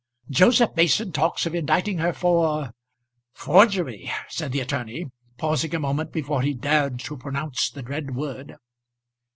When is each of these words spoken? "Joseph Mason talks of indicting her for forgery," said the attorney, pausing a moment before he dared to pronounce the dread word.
"Joseph 0.31 0.71
Mason 0.75 1.11
talks 1.11 1.45
of 1.45 1.53
indicting 1.53 1.99
her 1.99 2.11
for 2.11 2.71
forgery," 3.33 4.11
said 4.29 4.51
the 4.51 4.59
attorney, 4.59 5.05
pausing 5.37 5.75
a 5.75 5.79
moment 5.79 6.11
before 6.11 6.41
he 6.41 6.55
dared 6.55 6.99
to 7.01 7.15
pronounce 7.15 7.69
the 7.69 7.83
dread 7.83 8.15
word. 8.15 8.55